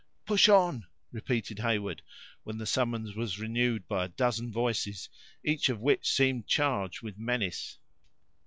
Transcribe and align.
"Push 0.25 0.49
on!" 0.49 0.87
repeated 1.11 1.59
Heyward; 1.59 2.01
when 2.41 2.57
the 2.57 2.65
summons 2.65 3.15
was 3.15 3.37
renewed 3.37 3.87
by 3.87 4.05
a 4.05 4.07
dozen 4.07 4.51
voices, 4.51 5.09
each 5.45 5.69
of 5.69 5.79
which 5.79 6.09
seemed 6.09 6.47
charged 6.47 7.03
with 7.03 7.19
menace. 7.19 7.77